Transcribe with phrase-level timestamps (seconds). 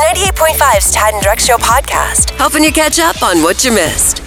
[0.00, 4.20] B98.5's Tad and Drex Show podcast, helping you catch up on what you missed.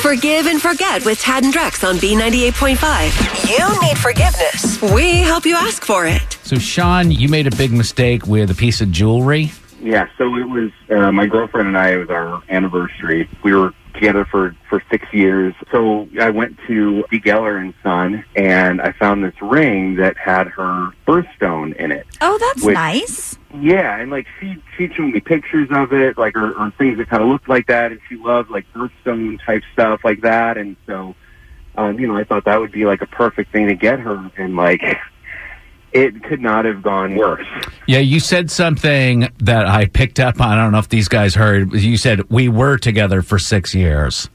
[0.00, 3.50] Forgive and forget with Tad and Drex on B98.5.
[3.50, 4.80] You need forgiveness.
[4.94, 6.38] We help you ask for it.
[6.42, 9.52] So, Sean, you made a big mistake with a piece of jewelry.
[9.82, 11.90] Yeah, so it was uh, my girlfriend and I.
[11.90, 13.28] It was our anniversary.
[13.44, 15.54] We were together for for six years.
[15.70, 17.20] So I went to D.
[17.20, 22.06] Geller and Son, and I found this ring that had her birthstone in it.
[22.22, 23.35] Oh, that's Which- nice.
[23.60, 27.08] Yeah, and like she she showed me pictures of it, like or, or things that
[27.08, 30.76] kind of looked like that, and she loved like birthstone type stuff like that, and
[30.86, 31.14] so
[31.76, 34.30] um, you know I thought that would be like a perfect thing to get her,
[34.36, 34.82] and like
[35.92, 37.46] it could not have gone worse.
[37.86, 40.58] Yeah, you said something that I picked up on.
[40.58, 41.72] I don't know if these guys heard.
[41.72, 44.28] You said we were together for six years.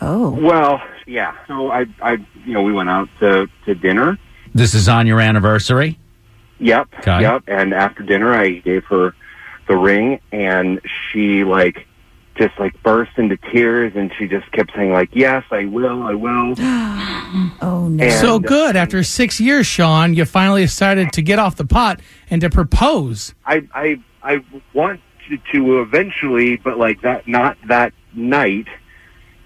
[0.00, 0.30] Oh.
[0.30, 1.34] Well, yeah.
[1.46, 2.12] So I I
[2.44, 4.18] you know we went out to to dinner.
[4.54, 5.98] This is on your anniversary.
[6.60, 6.88] Yep.
[7.00, 7.20] Okay.
[7.22, 7.44] Yep.
[7.46, 9.14] And after dinner, I gave her
[9.68, 11.86] the ring, and she like
[12.36, 16.14] just like burst into tears, and she just kept saying like, "Yes, I will, I
[16.14, 16.54] will."
[17.60, 18.04] Oh, no.
[18.04, 18.74] And, So good.
[18.74, 22.00] After six years, Sean, you finally decided to get off the pot
[22.30, 23.34] and to propose.
[23.44, 28.66] I I I want to, to eventually, but like that, not that night.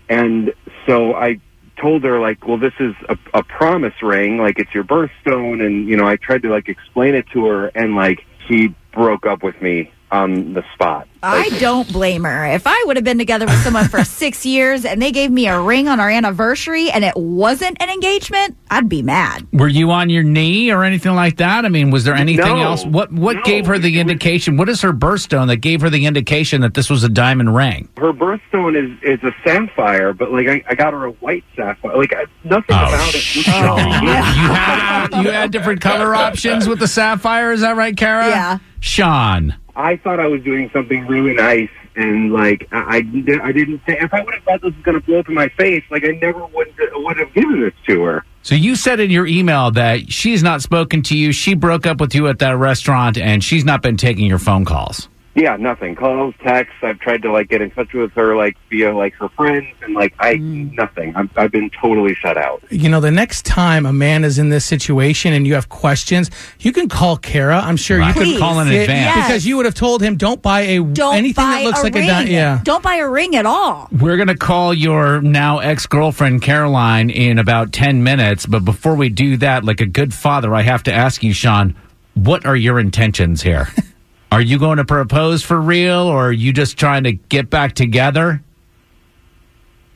[0.09, 0.53] And
[0.87, 1.41] so I
[1.83, 5.89] told her like, well, this is a, a promise ring, like it's your birthstone, and
[5.89, 9.43] you know, I tried to like explain it to her, and like she broke up
[9.43, 11.09] with me on the spot.
[11.25, 12.47] I don't blame her.
[12.47, 15.47] If I would have been together with someone for six years and they gave me
[15.47, 19.47] a ring on our anniversary and it wasn't an engagement, I'd be mad.
[19.53, 21.65] Were you on your knee or anything like that?
[21.65, 22.63] I mean, was there anything No.
[22.63, 22.85] else?
[22.85, 23.43] What what No.
[23.43, 24.57] gave her the indication?
[24.57, 27.89] What is her birthstone that gave her the indication that this was a diamond ring?
[27.99, 31.97] her birthstone is is a sapphire, but like I, I got her a white sapphire.
[31.97, 33.21] Like I, nothing Oh, about it.
[33.21, 33.79] Sean.
[33.79, 34.09] You
[34.53, 37.53] had you had different color options with the sapphire.
[37.53, 38.29] Is that right, Kara?
[38.29, 38.59] Yeah.
[38.81, 39.55] Sean.
[39.75, 43.81] I thought I was doing something really nice, and like I, I, did- I didn't
[43.87, 43.97] say.
[44.01, 46.05] If I would have thought this was going to blow up in my face, like
[46.05, 48.25] I never would would have given this to her.
[48.43, 51.33] So you said in your email that she's not spoken to you.
[51.33, 54.65] She broke up with you at that restaurant, and she's not been taking your phone
[54.65, 55.09] calls.
[55.35, 55.95] Yeah, nothing.
[55.95, 56.77] Calls, texts.
[56.83, 59.95] I've tried to like get in touch with her, like via like her friends, and
[59.95, 60.75] like I mm.
[60.75, 61.17] nothing.
[61.17, 62.63] I'm, I've been totally shut out.
[62.71, 66.31] You know, the next time a man is in this situation and you have questions,
[66.61, 67.59] you can call Kara.
[67.59, 68.89] I'm sure I you could could call in advance.
[68.89, 69.27] Yes.
[69.27, 71.85] because you would have told him, "Don't buy a Don't anything buy that looks a
[71.85, 72.11] like ring.
[72.11, 73.89] a di- yeah." Don't buy a ring at all.
[73.91, 78.45] We're going to call your now ex girlfriend, Caroline, in about 10 minutes.
[78.45, 81.75] But before we do that, like a good father, I have to ask you, Sean,
[82.15, 83.69] what are your intentions here?
[84.33, 87.75] are you going to propose for real, or are you just trying to get back
[87.75, 88.43] together?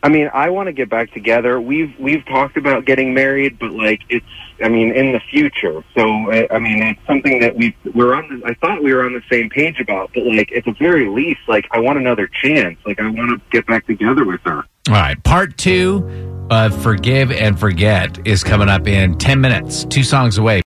[0.02, 1.58] I mean, I want to get back together.
[1.58, 4.26] We've we've talked about getting married, but like it's,
[4.62, 5.82] I mean, in the future.
[5.96, 8.28] So I, I mean, it's something that we we're on.
[8.28, 11.08] The, I thought we were on the same page about, but like at the very
[11.08, 12.78] least, like I want another chance.
[12.84, 14.64] Like I want to get back together with her.
[14.88, 15.20] All right.
[15.24, 16.06] Part two
[16.50, 20.60] of Forgive and Forget is coming up in 10 minutes, two songs away.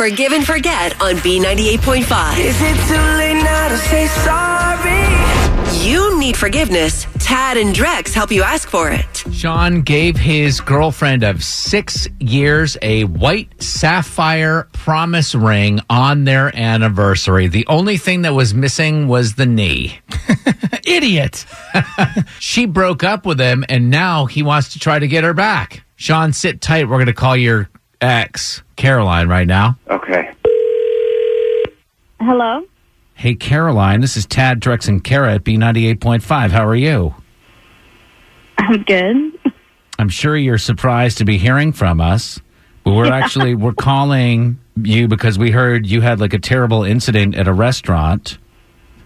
[0.00, 2.38] Forgive and forget on B98.5.
[2.38, 5.86] Is it too late now to say sorry?
[5.86, 7.06] You need forgiveness.
[7.18, 9.24] Tad and Drex help you ask for it.
[9.30, 17.48] Sean gave his girlfriend of six years a white sapphire promise ring on their anniversary.
[17.48, 19.98] The only thing that was missing was the knee.
[20.86, 21.44] Idiot.
[22.38, 25.84] She broke up with him, and now he wants to try to get her back.
[25.96, 26.88] Sean, sit tight.
[26.88, 27.68] We're going to call your
[28.00, 29.76] ex, Caroline, right now.
[29.88, 30.32] Okay.
[32.20, 32.64] Hello.
[33.14, 36.50] Hey, Caroline, this is Tad, Drex, and Kara at B98.5.
[36.50, 37.14] How are you?
[38.58, 39.38] I'm good.
[39.98, 42.40] I'm sure you're surprised to be hearing from us,
[42.84, 47.34] but we're actually we're calling you because we heard you had like a terrible incident
[47.34, 48.38] at a restaurant.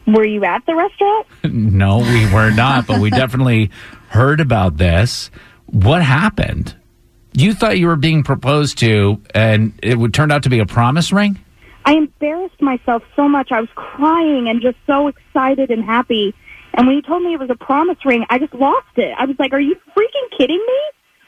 [0.06, 1.26] Were you at the restaurant?
[1.44, 3.70] No, we were not, but we definitely
[4.08, 5.30] heard about this.
[5.66, 6.74] What happened?
[7.36, 10.66] You thought you were being proposed to, and it would turn out to be a
[10.66, 11.38] promise ring.
[11.84, 13.52] I embarrassed myself so much.
[13.52, 16.34] I was crying and just so excited and happy.
[16.74, 19.14] And when you told me it was a promise ring, I just lost it.
[19.18, 20.80] I was like, "Are you freaking kidding me?"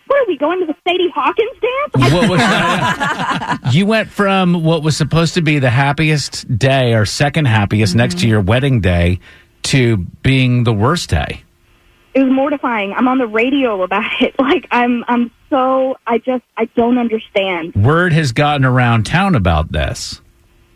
[0.07, 2.13] What are we going to the Sadie Hawkins dance?
[2.13, 3.59] What was that?
[3.73, 8.15] you went from what was supposed to be the happiest day or second happiest next
[8.15, 8.31] to mm-hmm.
[8.31, 9.19] your wedding day
[9.65, 11.43] to being the worst day.
[12.17, 12.95] It was mortifying.
[12.95, 14.35] I'm on the radio about it.
[14.47, 15.97] Like I'm, I'm so.
[16.07, 17.75] I just, I don't understand.
[17.75, 20.23] Word has gotten around town about this.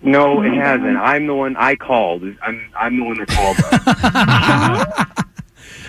[0.02, 0.98] No, it hasn't.
[0.98, 2.24] I'm the one I called.
[2.42, 3.28] I'm I'm the one that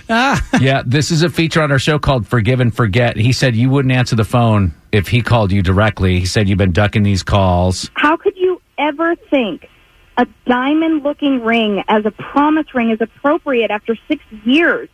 [0.07, 0.62] called.
[0.62, 3.18] yeah, this is a feature on our show called Forgive and Forget.
[3.18, 6.19] He said you wouldn't answer the phone if he called you directly.
[6.19, 7.89] He said you've been ducking these calls.
[7.95, 9.68] How could you ever think
[10.18, 14.89] a diamond-looking ring as a promise ring is appropriate after six years?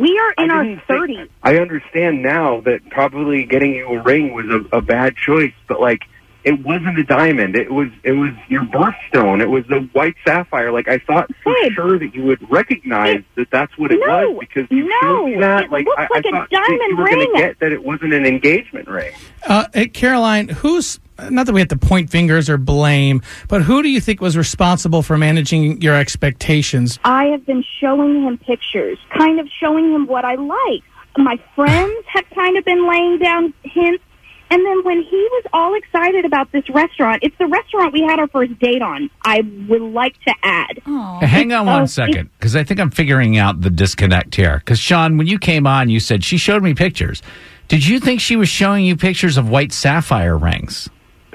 [0.00, 4.32] We are in our didn't think- I understand now that probably getting you a ring
[4.34, 6.02] was a, a bad choice, but like
[6.42, 7.56] it wasn't a diamond.
[7.56, 9.40] It was it was your birthstone.
[9.40, 10.72] It was the white sapphire.
[10.72, 11.72] Like I thought for Babe.
[11.72, 15.26] sure that you would recognize that that's what it No, was because you no, showed
[15.26, 15.70] me that.
[15.70, 18.12] like I, like I a thought that you were going to get that it wasn't
[18.12, 19.14] an engagement ring.
[19.46, 20.98] Uh, hey, Caroline, who's
[21.30, 24.36] not that we have to point fingers or blame, but who do you think was
[24.36, 26.98] responsible for managing your expectations?
[27.04, 30.82] I have been showing him pictures, kind of showing him what I like.
[31.16, 34.02] My friends have kind of been laying down hints.
[34.50, 38.20] And then when he was all excited about this restaurant, it's the restaurant we had
[38.20, 39.10] our first date on.
[39.24, 40.80] I would like to add.
[41.22, 44.58] Hang on one it- second, because I think I'm figuring out the disconnect here.
[44.58, 47.22] Because Sean, when you came on, you said she showed me pictures.
[47.68, 50.88] Did you think she was showing you pictures of white sapphire rings?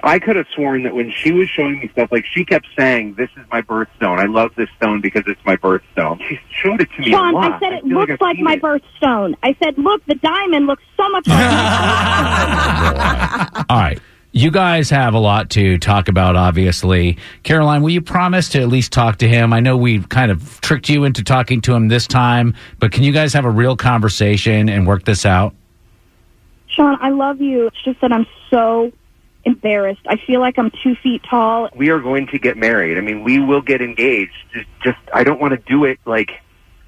[0.03, 3.15] I could have sworn that when she was showing me stuff, like she kept saying,
[3.15, 4.19] "This is my birthstone.
[4.19, 7.37] I love this stone because it's my birthstone." She showed it to me Sean, a
[7.37, 7.53] lot.
[7.53, 8.61] I said it feel looks I've like my it.
[8.61, 9.35] birthstone.
[9.43, 11.39] I said, look, the diamond looks so much like
[13.69, 13.99] All right.
[14.31, 17.17] You guys have a lot to talk about, obviously.
[17.41, 19.53] Caroline, will you promise to at least talk to him?
[19.53, 23.03] I know we kind of tricked you into talking to him this time, but can
[23.03, 25.55] you guys have a real conversation and work this out?
[26.67, 27.65] Sean, I love you.
[27.67, 28.91] It's just that I'm so
[29.45, 30.01] embarrassed.
[30.07, 31.69] I feel like I'm two feet tall.
[31.75, 32.97] we are going to get married.
[32.97, 34.33] I mean, we will get engaged.
[34.53, 36.31] Just, just I don't want to do it like,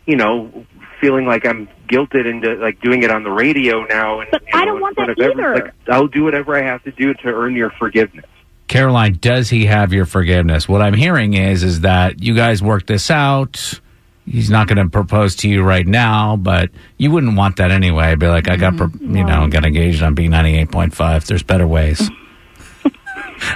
[0.06, 0.66] you know,
[1.00, 4.20] feeling like I'm guilted into like doing it on the radio now.
[4.20, 5.56] And But you know, I don't want that of every- either.
[5.56, 8.26] Like, I'll do whatever I have to do to earn your forgiveness.
[8.68, 10.70] Caroline, does he have your forgiveness?
[10.70, 13.82] What I'm hearing is is that you guys work this out.
[14.26, 18.16] He's not going to propose to you right now, but you wouldn't want that anyway.
[18.16, 19.08] Be like, I got, mm-hmm.
[19.08, 21.26] pro- you know, got engaged on B98.5.
[21.26, 22.10] There's better ways.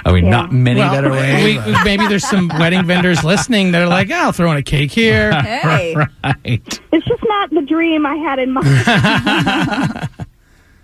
[0.04, 1.44] I mean, not many Well, better ways.
[1.64, 4.56] we, we- maybe there's some wedding vendors listening that are like, "Yeah, I'll throw in
[4.56, 5.32] a cake here.
[5.42, 5.94] Hey.
[6.24, 6.80] right.
[6.92, 10.08] It's just not the dream I had in mind.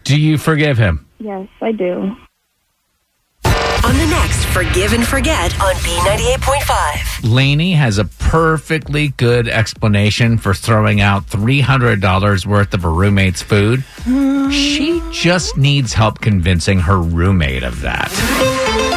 [0.04, 1.06] Do you forgive him?
[1.19, 2.14] yes, I do.
[3.84, 7.32] On the next Forgive and Forget on B98.5.
[7.34, 13.82] Lainey has a perfectly good explanation for throwing out $300 worth of her roommate's food.
[14.52, 18.08] She just needs help convincing her roommate of that.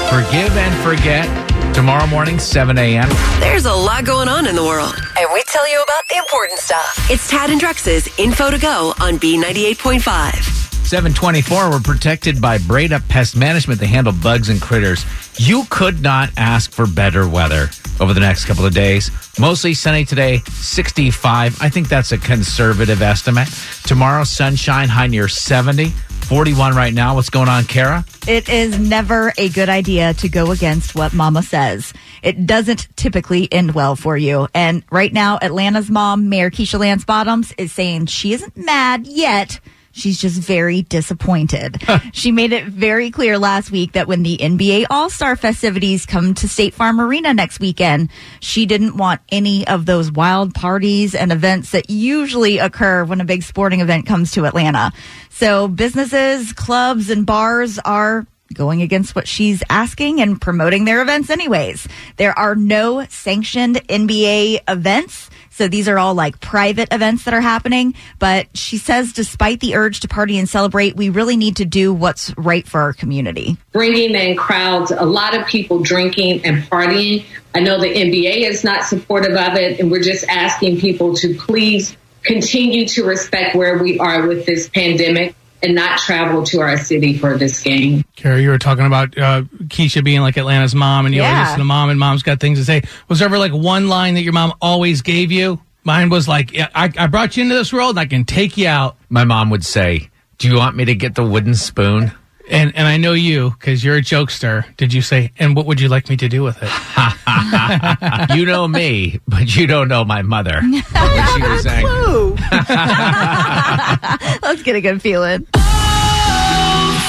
[0.09, 1.25] Forgive and forget
[1.73, 3.09] tomorrow morning, 7 a.m.
[3.39, 6.59] There's a lot going on in the world, and we tell you about the important
[6.59, 7.09] stuff.
[7.11, 10.55] It's Tad and Drex's Info to Go on B98.5.
[10.85, 13.79] 724, we're protected by Breda Pest Management.
[13.79, 15.03] They handle bugs and critters.
[15.37, 17.69] You could not ask for better weather
[17.99, 19.09] over the next couple of days.
[19.39, 21.61] Mostly sunny today, 65.
[21.61, 23.49] I think that's a conservative estimate.
[23.83, 25.91] Tomorrow, sunshine, high near 70.
[26.25, 27.15] 41 right now.
[27.15, 28.03] What's going on, Kara?
[28.27, 31.93] It is never a good idea to go against what mama says.
[32.23, 34.47] It doesn't typically end well for you.
[34.53, 39.59] And right now, Atlanta's mom, Mayor Keisha Lance Bottoms, is saying she isn't mad yet.
[39.95, 41.81] She's just very disappointed.
[42.13, 46.33] she made it very clear last week that when the NBA All Star festivities come
[46.35, 48.09] to State Farm Arena next weekend,
[48.41, 53.25] she didn't want any of those wild parties and events that usually occur when a
[53.25, 54.91] big sporting event comes to Atlanta.
[55.29, 61.29] So businesses, clubs, and bars are going against what she's asking and promoting their events
[61.29, 61.87] anyways.
[62.17, 65.29] There are no sanctioned NBA events.
[65.55, 67.95] So these are all like private events that are happening.
[68.19, 71.93] But she says, despite the urge to party and celebrate, we really need to do
[71.93, 73.55] what's right for our community.
[73.71, 77.23] bringing in crowds, a lot of people drinking and partying.
[77.53, 81.33] I know the NBA is not supportive of it, and we're just asking people to
[81.35, 85.35] please continue to respect where we are with this pandemic
[85.65, 88.03] and not travel to our city for this game.
[88.15, 91.31] Carrie, you were talking about uh, Keisha being like Atlanta's mom, and you Yeah.
[91.33, 92.81] always listen to mom, and mom's got things to say.
[93.09, 95.59] Was there ever like one line that your mom always gave you?
[95.83, 98.67] Mine was like, I, I brought you into this world, and I can take you
[98.67, 98.95] out.
[99.09, 102.11] My mom would say, Do you want me to get the wooden spoon?
[102.49, 104.65] And and I know you because you're a jokester.
[104.77, 105.31] Did you say?
[105.39, 106.69] And what would you like me to do with it?
[108.35, 110.61] you know me, but you don't know my mother.
[111.15, 111.85] What she was saying.
[114.41, 115.47] Let's get a good feeling.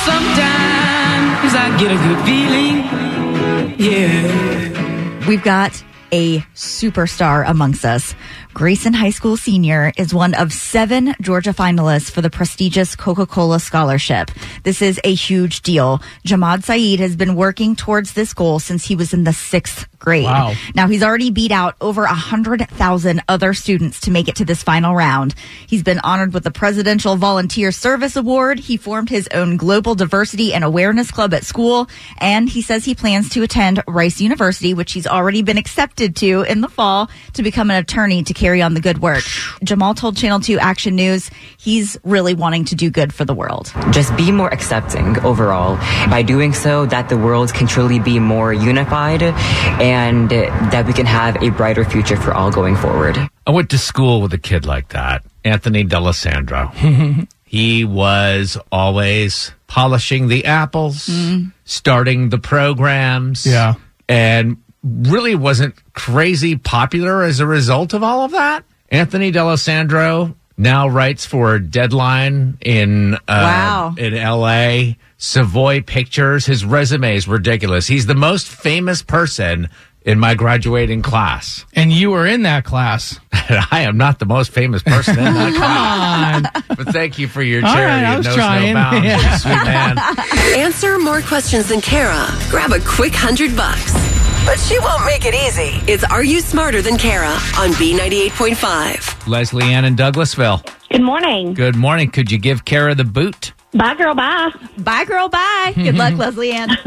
[0.07, 2.77] Sometimes I get a good feeling.
[3.79, 5.27] Yeah.
[5.29, 8.15] We've got a superstar amongst us.
[8.57, 14.31] Grayson High School senior is one of seven Georgia finalists for the prestigious Coca-Cola scholarship.
[14.63, 16.01] This is a huge deal.
[16.27, 20.25] Jamad Saeed has been working towards this goal since he was in the sixth grade.
[20.25, 20.55] Wow.
[20.75, 24.47] Now he's already beat out over a hundred thousand other students to make it to
[24.47, 25.35] this final round.
[25.67, 28.59] He's been honored with the Presidential Volunteer Service Award.
[28.59, 32.95] He formed his own Global Diversity and Awareness Club at school, and he says he
[32.95, 37.43] plans to attend Rice University, which he's already been accepted to in the fall, to
[37.43, 39.25] become an attorney to carry on the good work.
[39.63, 43.73] Jamal told Channel 2 Action News he's really wanting to do good for the world.
[43.91, 45.77] just be more accepting overall.
[46.09, 51.07] By doing so, that the world can truly be more unified and that we can
[51.07, 53.19] have a brighter future for all going forward.
[53.47, 56.69] I went to school with a kid like that, Anthony D'Alessandro.
[57.45, 61.53] he was always polishing the apples, mm.
[61.65, 63.47] starting the programs.
[63.47, 63.75] Yeah.
[64.09, 68.65] And really wasn't crazy popular as a result of all of that.
[68.91, 73.95] Anthony D'Alessandro now writes for Deadline in uh, Wow.
[73.99, 76.47] in LA, Savoy Pictures.
[76.47, 77.87] His resume is ridiculous.
[77.87, 79.69] He's the most famous person
[80.03, 81.65] in my graduating class.
[81.75, 83.19] And you were in that class.
[83.33, 86.53] I am not the most famous person in that class.
[86.53, 86.77] Come on.
[86.85, 88.05] But thank you for your All charity.
[88.05, 88.75] right, I was knows trying.
[88.75, 89.05] no bounds.
[89.05, 89.37] Yeah.
[89.37, 89.99] Sweet man.
[90.65, 92.29] Answer more questions than Kara.
[92.51, 94.16] Grab a quick hundred bucks.
[94.47, 95.81] But she won't make it easy.
[95.91, 99.27] It's Are You Smarter Than Kara on B98.5.
[99.27, 100.65] Leslie Ann in Douglasville.
[100.89, 101.53] Good morning.
[101.53, 102.11] Good morning.
[102.11, 103.53] Could you give Kara the boot?
[103.75, 104.15] Bye, girl.
[104.15, 104.51] Bye.
[104.79, 105.29] Bye, girl.
[105.29, 105.73] Bye.
[105.75, 106.69] Good luck, Leslie Ann.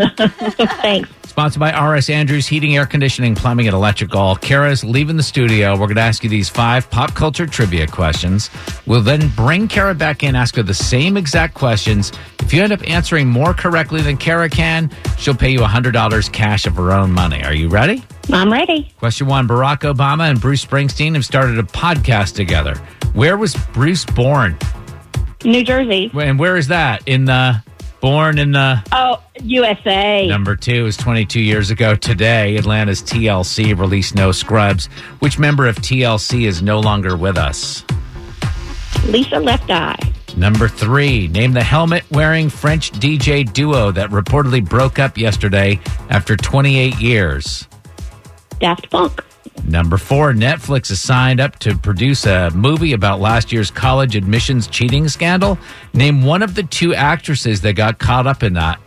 [0.82, 1.10] Thanks.
[1.30, 4.36] Sponsored by RS Andrews Heating, Air Conditioning, Plumbing, and Electrical.
[4.38, 5.74] Kara's leaving the studio.
[5.74, 8.50] We're going to ask you these five pop culture trivia questions.
[8.88, 12.12] We'll then bring Kara back in, ask her the same exact questions.
[12.40, 16.66] If you end up answering more correctly than Kara can, she'll pay you $100 cash
[16.66, 17.44] of her own money.
[17.44, 18.04] Are you ready?
[18.34, 18.92] I'm ready.
[18.98, 22.76] Question one Barack Obama and Bruce Springsteen have started a podcast together.
[23.14, 24.58] Where was Bruce born?
[25.46, 26.10] New Jersey.
[26.16, 27.08] And where is that?
[27.08, 27.64] In the
[28.02, 30.28] born in the Oh, USA.
[30.28, 32.56] number two is 22 years ago today.
[32.58, 34.88] Atlanta's TLC released No Scrubs.
[35.20, 37.84] Which member of TLC is no longer with us?
[39.08, 39.98] Lisa Left Eye.
[40.38, 45.80] Number three, name the helmet wearing French DJ duo that reportedly broke up yesterday
[46.10, 47.68] after 28 years.
[48.60, 49.24] Daft Punk.
[49.66, 54.68] Number four, Netflix has signed up to produce a movie about last year's college admissions
[54.68, 55.58] cheating scandal.
[55.94, 58.80] Name one of the two actresses that got caught up in that.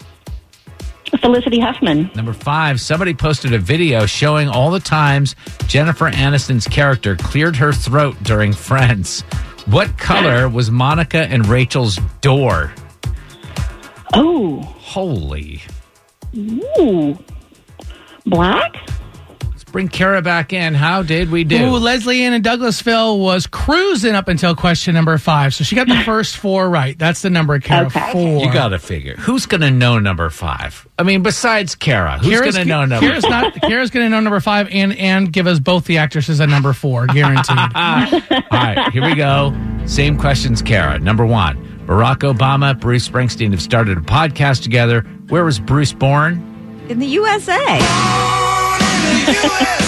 [1.21, 2.11] Felicity Huffman.
[2.15, 5.37] Number five, somebody posted a video showing all the times
[5.67, 9.21] Jennifer Aniston's character cleared her throat during Friends.
[9.67, 12.73] What color was Monica and Rachel's door?
[14.15, 14.61] Oh.
[14.63, 15.63] Holy.
[16.37, 17.17] Ooh.
[18.27, 18.75] Black?
[19.73, 20.75] Let's bring Kara back in.
[20.75, 21.57] How did we do?
[21.65, 25.55] Ooh, Leslie Ann in Douglasville was cruising up until question number five.
[25.55, 26.99] So she got the first four right.
[26.99, 27.87] That's the number, Kara.
[27.87, 28.13] Okay.
[28.13, 28.45] Four.
[28.45, 29.15] you got to figure.
[29.17, 30.87] Who's going to know number five?
[30.99, 33.55] I mean, besides Kara, who's going Kara's, to know number Kara's not.
[33.63, 36.75] Kara's going to know number five and and give us both the actresses at number
[36.75, 37.57] four, guaranteed.
[37.59, 37.71] All
[38.53, 39.57] right, here we go.
[39.87, 40.99] Same questions, Kara.
[40.99, 45.01] Number one Barack Obama, Bruce Springsteen have started a podcast together.
[45.31, 46.85] Where was Bruce born?
[46.91, 48.42] In the USA.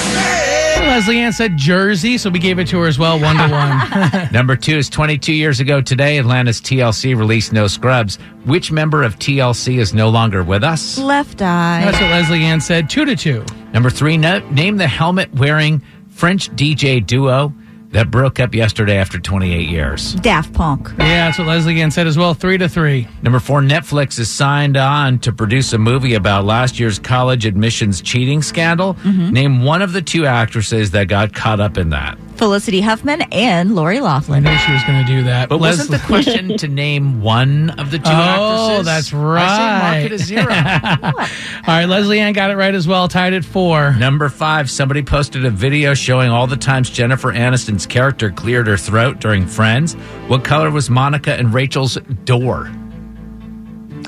[0.86, 4.28] Leslie Ann said Jersey, so we gave it to her as well, one to one.
[4.32, 8.16] Number two is 22 years ago today, Atlanta's TLC released No Scrubs.
[8.44, 10.98] Which member of TLC is no longer with us?
[10.98, 11.80] Left eye.
[11.84, 13.44] That's what Leslie Ann said, two to two.
[13.72, 17.52] Number three, no, name the helmet wearing French DJ duo
[17.94, 20.14] that broke up yesterday after 28 years.
[20.14, 20.88] Daft Punk.
[20.98, 23.06] Yeah, that's what Leslie Ann said as well, three to three.
[23.22, 28.00] Number four, Netflix is signed on to produce a movie about last year's college admissions
[28.00, 28.94] cheating scandal.
[28.94, 29.30] Mm-hmm.
[29.30, 32.18] Name one of the two actresses that got caught up in that.
[32.36, 34.46] Felicity Huffman and Lori Loughlin.
[34.46, 34.52] I Loughlin.
[34.52, 35.48] knew she was going to do that.
[35.48, 38.78] But wasn't the question to name one of the two Oh, actresses?
[38.78, 40.04] Oh, that's I say mark right.
[40.06, 40.42] it as zero.
[41.66, 43.92] All right, Leslie Ann got it right as well, tied at four.
[43.94, 48.76] Number five, somebody posted a video showing all the times Jennifer Aniston's character cleared her
[48.76, 49.94] throat during Friends.
[50.28, 52.70] What color was Monica and Rachel's door?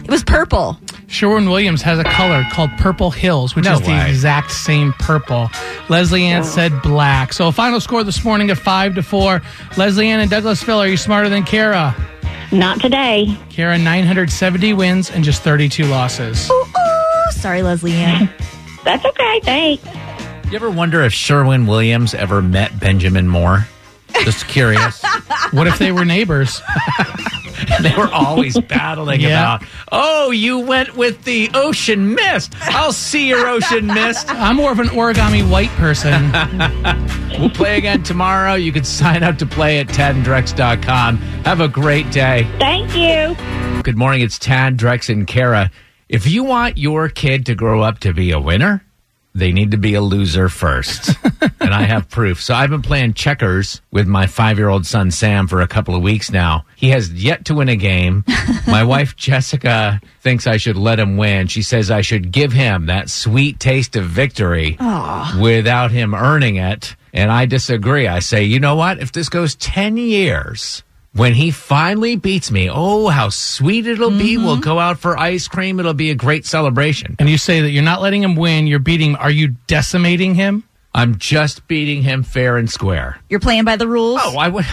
[0.05, 0.79] It was purple.
[1.09, 5.49] Sherwin Williams has a color called Purple Hills, which No is the exact same purple.
[5.89, 7.33] Leslie Ann said black.
[7.33, 9.41] So final score this morning of five to four.
[9.77, 11.95] Leslie Ann and Douglasville, are you smarter than Kara?
[12.53, 13.37] Not today.
[13.51, 16.51] Kara 970 wins and just 32 losses.
[16.51, 17.33] Ooh, ooh.
[17.33, 18.31] Sorry, Leslie Ann.
[18.85, 19.41] That's okay.
[19.41, 19.85] Thanks.
[20.51, 23.67] You ever wonder if Sherwin Williams ever met Benjamin Moore?
[24.25, 25.03] Just curious.
[25.53, 26.61] What if they were neighbors?
[27.73, 29.57] And they were always battling Yeah.
[29.57, 32.55] about, oh, you went with the ocean mist.
[32.63, 34.27] I'll see your ocean mist.
[34.31, 36.33] I'm more of an origami white person.
[37.41, 38.55] We'll play again tomorrow.
[38.55, 41.17] You can sign up to play at tadandrex.com.
[41.45, 42.47] Have a great day.
[42.59, 43.37] Thank you.
[43.83, 44.23] Good morning.
[44.23, 45.71] It's Tad, Drex, and Kara.
[46.09, 48.85] If you want your kid to grow up to be a winner,
[49.37, 51.11] they need to be a loser first.
[51.61, 52.43] and I have proof.
[52.43, 55.95] So I've been playing checkers with my five year old son, Sam, for a couple
[55.95, 56.65] of weeks now.
[56.75, 58.25] He has yet to win a game.
[58.67, 61.49] my wife, Jessica, thinks I should let him win.
[61.49, 64.79] She says I should give him that sweet taste of victory
[65.39, 66.97] without him earning it.
[67.13, 68.07] And I disagree.
[68.07, 68.99] I say, you know what?
[68.99, 70.83] If this goes 10 years,
[71.17, 74.35] when he finally beats me, oh, how sweet it'll be.
[74.35, 74.45] Mm-hmm.
[74.45, 75.81] We'll go out for ice cream.
[75.81, 77.17] It'll be a great celebration.
[77.19, 79.17] and you say that you're not letting him win, you're beating him.
[79.19, 80.65] Are you decimating him?
[80.95, 83.19] I'm just beating him fair and square.
[83.29, 84.21] You're playing by the rules.
[84.23, 84.67] Oh, I would.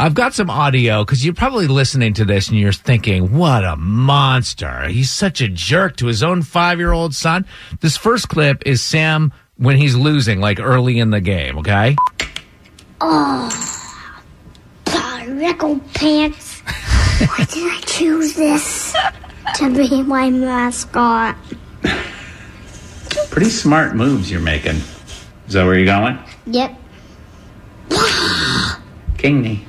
[0.00, 3.76] I've got some audio because you're probably listening to this and you're thinking, what a
[3.76, 4.86] monster.
[4.88, 7.46] He's such a jerk to his own five year old son.
[7.80, 11.96] This first clip is Sam when he's losing, like early in the game, okay?
[13.00, 13.52] God,
[15.38, 16.60] Rickle Pants.
[16.60, 18.92] Why did I choose this
[19.54, 21.36] to be my mascot?
[23.30, 24.80] Pretty smart moves you're making.
[25.46, 26.18] Is that where you're going?
[26.46, 26.76] Yep.
[29.16, 29.64] Kingney.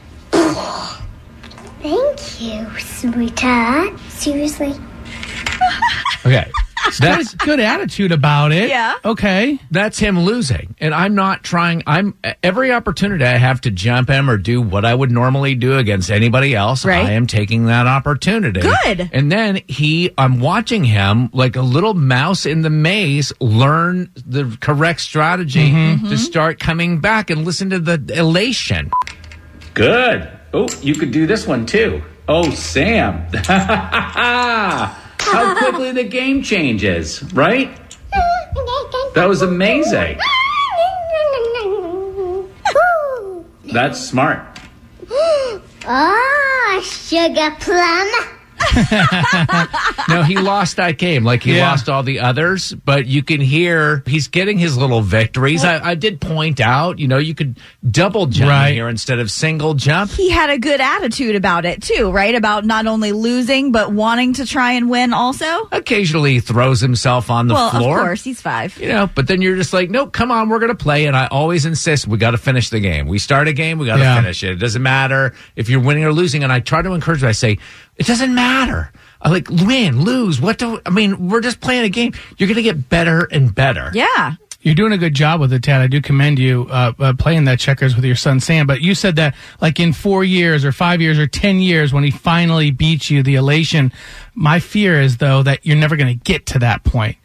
[1.82, 4.00] Thank you, sweetheart.
[4.10, 4.74] Seriously?
[6.26, 6.52] Okay.
[6.92, 8.70] So that's Good, good attitude about it.
[8.70, 8.96] Yeah.
[9.06, 9.60] Okay.
[9.72, 14.30] that's him losing and i'm not trying i'm every opportunity i have to jump him
[14.30, 17.06] or do what i would normally do against anybody else Right.
[17.06, 19.10] i am taking that opportunity Good.
[19.14, 24.58] and then he i'm watching him like a little mouse in the maze learn the
[24.60, 26.04] correct strategy mm-hmm.
[26.04, 26.16] to mm-hmm.
[26.16, 28.90] start coming back and listen to the elation
[29.74, 30.30] Good.
[30.54, 32.02] Oh, you could do this one too.
[32.28, 33.26] Oh, Sam.
[35.32, 37.70] How quickly the game changes, right?
[39.14, 40.20] That was amazing.
[43.72, 44.60] That's smart.
[45.92, 48.39] Oh, sugar plum.
[50.10, 51.70] no he lost that game like he Yeah.
[51.70, 55.96] lost all the others but you can hear he's getting his little victories I, I
[55.96, 58.72] did point out you know you could double jump Right.
[58.74, 62.34] here instead of single jump He had a good attitude about it too, right?
[62.34, 65.46] About not only losing but wanting to try and win also.
[65.72, 68.78] occasionally he throws himself on the well, floor of course, he's five.
[68.80, 71.28] you know but then you're just like nope come on we're gonna play and i
[71.28, 74.16] always insist we gotta finish the game we start a game we gotta Yeah.
[74.16, 77.22] finish it it doesn't matter if you're winning or losing and i try to encourage
[77.24, 77.58] him i say
[78.00, 81.90] it doesn't matter I like win lose what do i mean we're just playing a
[81.90, 84.36] game you're gonna get better and better Yeah.
[84.62, 85.80] You're doing a good job with it, Tad.
[85.80, 88.68] I do commend you uh, uh, playing that checkers with your son Sam.
[88.68, 92.04] But you said that, like in four years or five years or ten years, when
[92.04, 93.94] he finally beats you, the elation.
[94.36, 97.16] My fear is though that you're never going to get to that point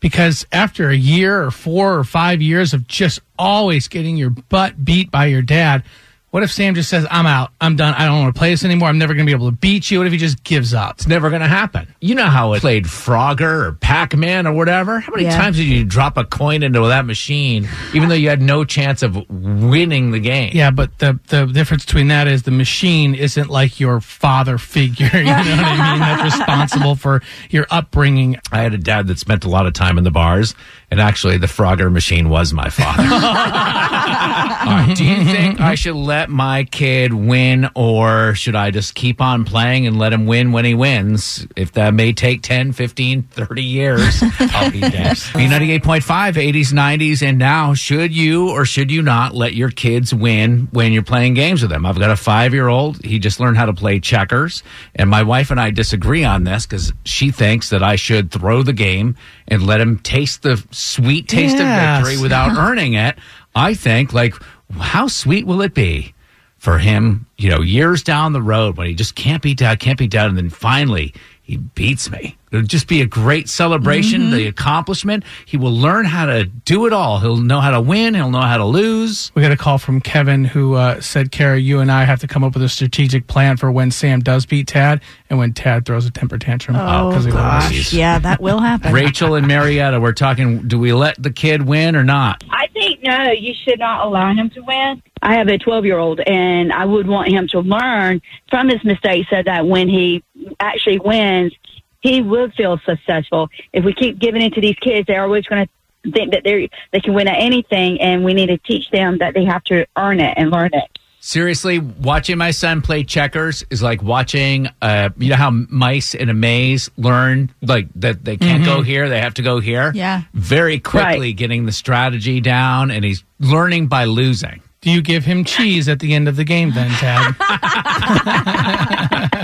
[0.00, 4.84] because after a year or four or five years of just always getting your butt
[4.84, 5.84] beat by your dad,
[6.30, 7.50] what if Sam just says, "I'm out.
[7.60, 7.94] I'm done.
[7.94, 8.88] I don't want to play this anymore.
[8.88, 10.96] I'm never going to be able to beat you." What if he just gives up?
[10.96, 11.92] It's never going to happen.
[12.00, 15.00] You know how it played Frogger or Pac Man or whatever?
[15.00, 15.36] How many Yeah.
[15.36, 19.02] times did you drop a coin into that machine, even though you had no chance
[19.02, 20.50] of winning the game?
[20.54, 25.10] Yeah, but the the difference between that is the machine isn't like your father figure.
[25.20, 26.00] You know what I mean?
[26.00, 28.36] That's responsible for your upbringing.
[28.52, 30.54] I had a dad that spent a lot of time in the bars,
[30.90, 33.02] and actually, the Frogger machine was my father.
[34.60, 38.96] All right, do you think I should let my kid win, or should I just
[38.96, 41.46] keep on playing and let him win when he wins?
[41.56, 45.16] If that may take 10, 15, 30 years, I'll be damned.
[45.18, 50.68] B98.5, 80s, 90s, and now, should you or should you not let your kids win
[50.72, 51.86] when you're playing games with them?
[51.86, 53.04] I've got a five year old.
[53.04, 54.64] He just learned how to play checkers,
[54.96, 58.64] and my wife and I disagree on this because she thinks that I should throw
[58.64, 62.00] the game and let him taste the sweet taste Yes.
[62.00, 63.16] of victory without earning it.
[63.54, 64.34] I think, like,
[64.78, 66.14] how sweet will it be
[66.58, 69.98] for him, you know, years down the road when he just can't be down, can't
[69.98, 71.12] be down, and then finally
[71.50, 72.36] he beats me.
[72.52, 75.24] It'll just be a great celebration, the accomplishment.
[75.46, 77.18] He will learn how to do it all.
[77.18, 78.14] He'll know how to win.
[78.14, 79.32] He'll know how to lose.
[79.34, 82.28] We got a call from Kevin who uh, said, "Kara, you and I have to
[82.28, 85.86] come up with a strategic plan for when Sam does beat Tad and when Tad
[85.86, 87.72] throws a temper tantrum Oh, because he gosh.
[87.76, 88.92] lost." Yeah, that will happen.
[88.92, 92.42] Rachel and Marietta, we're talking, do we let the kid win or not?
[92.50, 95.02] I think no, you should not allow him to win.
[95.22, 98.82] I have a 12 year old and I would want him to learn from his
[98.84, 100.24] mistakes so that when he
[100.58, 101.52] actually wins,
[102.00, 103.48] he will feel successful.
[103.72, 106.70] If we keep giving it to these kids, they're always going to think that they
[106.92, 109.86] they can win at anything and we need to teach them that they have to
[109.98, 110.98] earn it and learn it.
[111.22, 116.30] Seriously, watching my son play checkers is like watching, uh, you know how mice in
[116.30, 118.86] a maze learn like that they can't go Mhm.
[118.86, 119.92] here, they have to go here.
[119.94, 120.22] Yeah.
[120.32, 124.62] Very quickly getting the strategy down, and he's learning by losing.
[124.82, 127.34] Do you give him cheese at the end of the game then, Tad?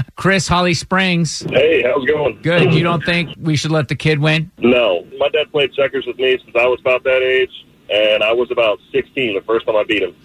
[0.17, 1.41] Chris, Holly Springs.
[1.51, 2.41] Hey, how's it going?
[2.41, 2.73] Good.
[2.73, 4.51] You don't think we should let the kid win?
[4.57, 5.07] No.
[5.19, 7.51] My dad played checkers with me since I was about that age,
[7.91, 10.17] and I was about 16 the first time I beat him.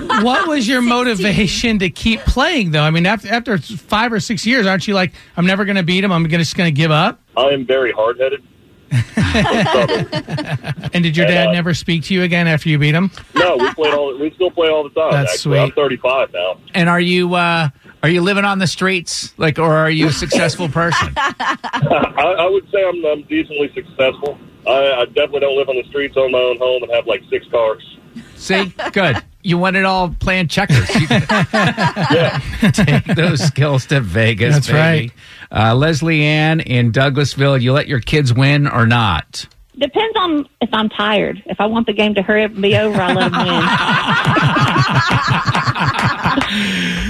[0.22, 2.82] what was your motivation to keep playing, though?
[2.82, 5.82] I mean, after, after five or six years, aren't you like, I'm never going to
[5.82, 6.12] beat him.
[6.12, 7.22] I'm gonna, just going to give up?
[7.38, 8.42] I am very hard headed.
[10.92, 13.10] And did your And, dad uh, never speak to you again after you beat him?
[13.34, 14.18] No, we played all.
[14.18, 15.12] We still play all the time.
[15.12, 16.58] That's actually, I'm 35 now.
[16.74, 17.70] And are you uh,
[18.02, 21.12] are you living on the streets, like, or are you a successful person?
[21.16, 24.38] I, I would say I'm, I'm decently successful.
[24.66, 27.22] I, I definitely don't live on the streets, own my own home, and have like
[27.30, 27.98] six cars.
[28.34, 29.22] See, good.
[29.42, 30.88] You want it all playing checkers.
[30.94, 31.06] You
[32.72, 34.54] take those skills to Vegas.
[34.54, 35.12] That's baby.
[35.54, 37.60] Uh, Leslie Ann in Douglasville.
[37.60, 39.46] You let your kids win or not?
[39.76, 41.42] Depends on if I'm tired.
[41.46, 43.46] If I want the game to hurry up and be over, I let them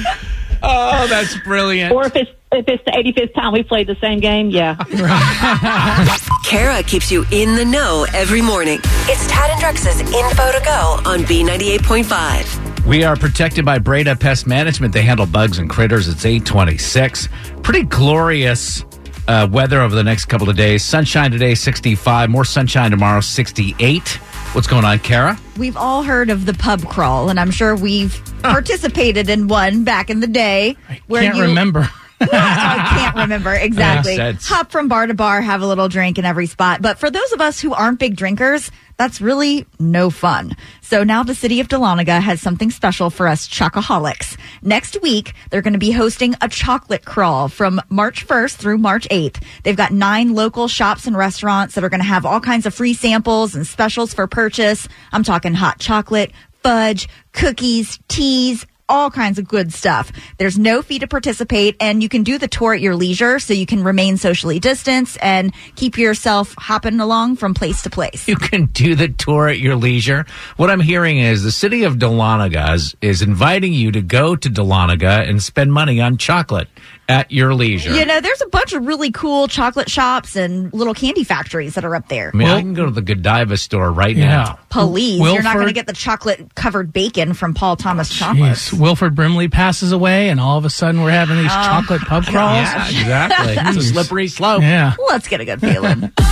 [0.07, 0.19] win.
[0.63, 1.93] Oh, that's brilliant.
[1.93, 4.77] Or if it's if it's the 85th time we played the same game, yeah.
[6.45, 8.79] Kara keeps you in the know every morning.
[9.09, 12.87] It's Tad and Drex's info to go on B98.5.
[12.87, 14.93] We are protected by Breda Pest Management.
[14.93, 16.09] They handle bugs and critters.
[16.09, 17.29] It's 826.
[17.63, 18.85] Pretty glorious
[19.29, 20.85] uh, weather over the next couple of days.
[20.85, 22.29] Sunshine today, 65.
[22.29, 24.19] More sunshine tomorrow, 68.
[24.53, 25.39] What's going on, Kara?
[25.57, 30.11] We've all heard of the pub crawl, and I'm sure we've participated in one back
[30.11, 30.77] in the day.
[31.07, 31.89] Where Can't you, remember.
[32.33, 34.17] I can't remember exactly.
[34.47, 36.83] Hop from bar to bar, have a little drink in every spot.
[36.83, 40.57] But for those of us who aren't big drinkers, that's really no fun.
[40.81, 44.37] So now the city of Dahlonega has something special for us chocoholics.
[44.63, 49.09] Next week, they're going to be hosting a chocolate crawl from March 1st through March
[49.11, 49.43] 8th.
[49.65, 52.75] They've got nine local shops and restaurants that are going to have all kinds of
[52.75, 54.87] free samples and specials for purchase.
[55.11, 56.31] I'm talking hot chocolate,
[56.63, 60.13] fudge, cookies, teas, all kinds of good stuff.
[60.37, 63.55] There's no fee to participate, and you can do the tour at your leisure so
[63.55, 68.29] you can remain socially distanced and keep yourself hopping along from place to place.
[68.29, 70.27] You can do the tour at your leisure.
[70.59, 74.51] What I'm hearing is the city of Dahlonega is, is inviting you to go to
[74.51, 76.69] Dahlonega and spend money on chocolate
[77.09, 77.93] at your leisure.
[77.95, 81.85] You know, there's a bunch of really cool chocolate shops and little candy factories that
[81.85, 82.31] are up there.
[82.33, 84.27] I mean, I can go to the Godiva store right Yeah.
[84.27, 84.59] now.
[84.71, 88.71] Please, you're not going to get the chocolate covered bacon from Paul Thomas Chocolates.
[88.71, 91.63] Jeez, Wilford Brimley passes away, and all of a sudden we're having these Oh.
[91.63, 92.67] chocolate pub crawls.
[92.67, 93.55] Yeah, exactly.
[93.59, 94.63] it's a slippery slope.
[94.63, 94.95] Yeah.
[95.09, 96.13] Let's get a good feeling.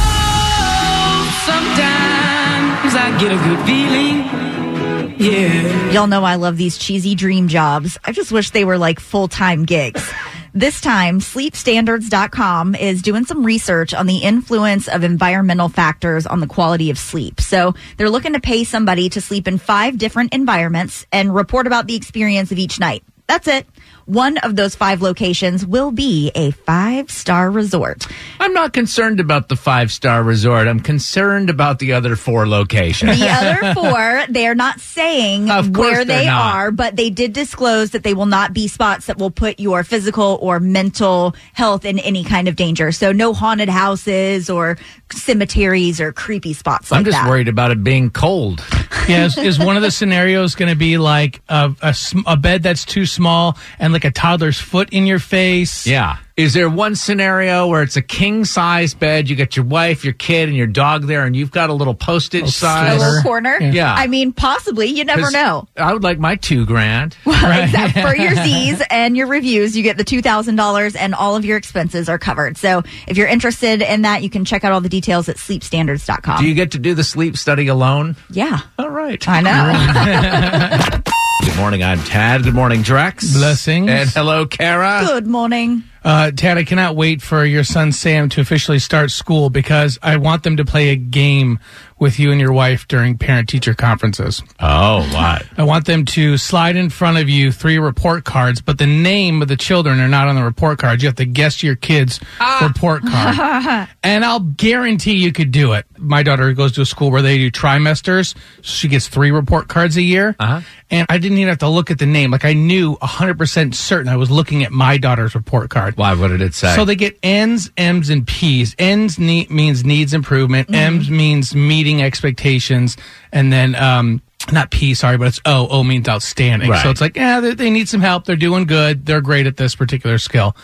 [1.41, 5.19] Sometimes I get a good feeling.
[5.21, 5.91] Yeah.
[5.93, 7.99] Y'all know I love these cheesy dream jobs.
[8.05, 10.11] I just wish they were like full time gigs.
[10.53, 16.49] This time, sleepstandards.com is doing some research on the influence of environmental factors on the
[16.49, 17.41] quality of sleep.
[17.41, 21.87] So they're looking to pay somebody to sleep in five different environments and report about
[21.87, 23.05] the experience of each night.
[23.29, 23.65] That's it.
[24.11, 28.09] One of those five locations will be a five star resort.
[28.41, 30.67] I'm not concerned about the five star resort.
[30.67, 33.21] I'm concerned about the other four locations.
[33.21, 36.55] The other four, they're not saying Of where they're not.
[36.57, 39.85] are, but they did disclose that they will not be spots that will put your
[39.85, 42.91] physical or mental health in any kind of danger.
[42.91, 44.77] So no haunted houses or
[45.13, 47.29] cemeteries or creepy spots like I'm just that.
[47.29, 48.65] worried about it being cold.
[49.09, 51.95] Yeah, is, is one of the scenarios going to be like a, a,
[52.27, 55.87] a bed that's too small and like a toddler's foot in your face?
[55.87, 56.19] Yeah.
[56.37, 59.29] Is there one scenario where it's a king size bed?
[59.29, 61.95] You got your wife, your kid, and your dog there, and you've got a little
[61.95, 63.59] postage a size little corner.
[63.61, 63.93] Yeah.
[63.93, 64.87] I mean, possibly.
[64.87, 65.69] You never know.
[65.77, 67.15] I would like my two grand.
[67.27, 71.59] Except for your Z's and your reviews, you get the $2,000 and all of your
[71.59, 72.57] expenses are covered.
[72.57, 76.41] So if you're interested in that, you can check out all the details at sleepstandards.com.
[76.41, 78.17] Do you get to do the sleep study alone?
[78.31, 78.61] yeah.
[78.79, 79.23] All right.
[79.29, 81.03] I know.
[81.45, 81.83] Good morning.
[81.83, 82.43] I'm Tad.
[82.45, 83.33] Good morning, Drex.
[83.35, 83.89] Blessings.
[83.89, 85.03] And hello, Kara.
[85.07, 85.83] Good morning.
[86.03, 90.17] Uh, Tad, I cannot wait for your son Sam to officially start school because I
[90.17, 91.59] want them to play a game
[92.01, 94.43] with you and your wife during parent teacher conferences.
[94.59, 95.47] Oh, what?
[95.59, 99.43] I want them to slide in front of you three report cards, but the name
[99.43, 101.03] of the children are not on the report cards.
[101.03, 102.19] You have to guess your kid's
[102.63, 103.89] report card.
[104.03, 105.85] and I'll guarantee you could do it.
[105.99, 108.35] My daughter goes to a school where they do trimesters.
[108.35, 110.35] So she gets three report cards a year.
[110.39, 110.63] Uh-huh.
[110.91, 112.31] And I didn't even have to look at the name.
[112.31, 115.90] Like I knew 100% certain I was looking at my daughter's report card.
[115.97, 116.15] Why?
[116.15, 116.75] What did it say?
[116.75, 118.75] So they get N's, M's, and P's.
[118.79, 120.75] N's ne- means needs improvement.
[120.75, 122.97] M's means meeting expectations,
[123.33, 124.23] and then um,
[124.53, 125.69] not P, sorry, but it's O.
[125.69, 126.71] O means outstanding.
[126.71, 126.83] Right.
[126.83, 128.25] So it's like, yeah, they, they need some help.
[128.25, 129.07] They're doing good.
[129.07, 130.57] They're great at this particular skill.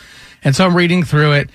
[0.43, 1.51] And so I'm reading through it.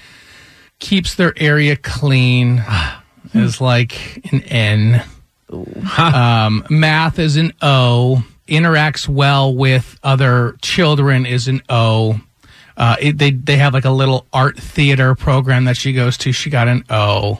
[0.79, 2.63] Keeps their area clean
[3.33, 5.03] is like an N.
[5.97, 8.23] Um, math is an O.
[8.47, 12.21] Interacts well with other children is an O.
[12.77, 16.31] Uh, it, they they have like a little art theater program that she goes to.
[16.31, 17.39] She got an O.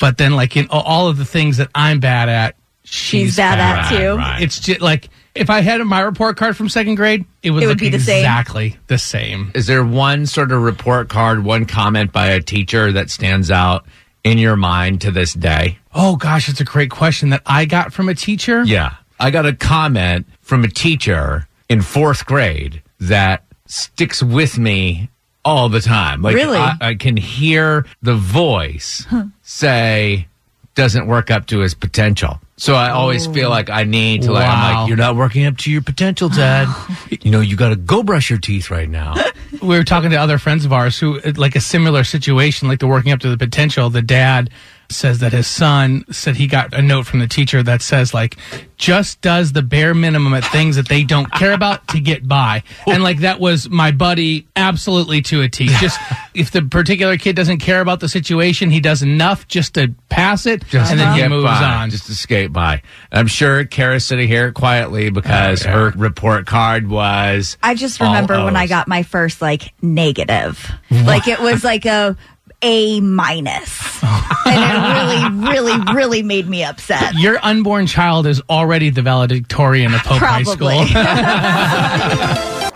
[0.00, 3.88] But then, like in all of the things that I'm bad at, she's, bad at,
[3.88, 4.16] too.
[4.42, 7.66] It's just like if I had my report card from second grade, it would It
[7.66, 8.18] would look be the same.
[8.18, 9.52] exactly the same.
[9.54, 13.86] Is there one sort of report card, one comment by a teacher that stands out
[14.24, 15.78] in your mind to this day?
[15.94, 18.64] Oh gosh, it's a great question that I got from a teacher.
[18.64, 18.94] Yeah.
[19.20, 25.08] I got a comment from a teacher in fourth grade that sticks with me
[25.44, 26.22] all the time.
[26.22, 26.58] Like Really?
[26.58, 29.04] I, I can hear the voice
[29.42, 30.28] say
[30.74, 32.40] doesn't work up to his potential.
[32.56, 33.50] So I always feel oh.
[33.50, 36.68] like I need to like I'm like, you're not working up to your potential, Dad.
[37.10, 39.14] you know, you gotta go brush your teeth right now.
[39.60, 42.88] we were talking to other friends of ours who like a similar situation like they're
[42.88, 44.50] working up to the potential the dad
[44.90, 48.36] says that his son said he got a note from the teacher that says like
[48.76, 52.62] just does the bare minimum at things that they don't care about to get by
[52.86, 55.98] and like that was my buddy absolutely to a t just
[56.34, 60.46] if the particular kid doesn't care about the situation he does enough just to pass
[60.46, 62.82] it Just and then he moves by, on Just to skate by.
[63.12, 65.74] I'm sure Kara's sitting here quietly because Oh, yeah.
[65.74, 70.70] her report card was I just all remember when I got my first like negative.
[70.90, 72.16] Like it was like a
[72.62, 74.02] A minus.
[74.46, 77.14] and it really, really, really made me upset.
[77.14, 80.84] your unborn child is already the valedictorian of Pope High School.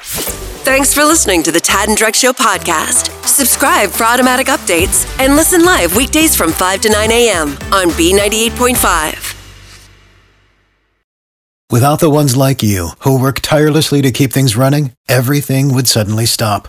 [0.65, 3.09] Thanks for listening to the Tad and Drex Show podcast.
[3.27, 7.49] Subscribe for automatic updates and listen live weekdays from 5 to 9 a.m.
[7.73, 9.37] on B98.5.
[11.71, 16.25] Without the ones like you, who work tirelessly to keep things running, everything would suddenly
[16.25, 16.69] stop.